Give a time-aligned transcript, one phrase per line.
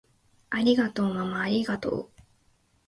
[0.49, 2.11] ありがとうままありがとう！